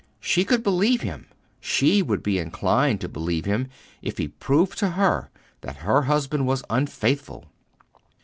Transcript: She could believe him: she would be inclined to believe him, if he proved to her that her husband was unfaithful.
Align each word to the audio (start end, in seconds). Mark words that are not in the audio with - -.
She 0.19 0.45
could 0.45 0.63
believe 0.63 1.01
him: 1.01 1.27
she 1.59 2.01
would 2.01 2.23
be 2.23 2.39
inclined 2.39 2.99
to 3.01 3.07
believe 3.07 3.45
him, 3.45 3.67
if 4.01 4.17
he 4.17 4.29
proved 4.29 4.79
to 4.79 4.89
her 4.89 5.29
that 5.61 5.75
her 5.85 6.01
husband 6.01 6.47
was 6.47 6.63
unfaithful. 6.71 7.45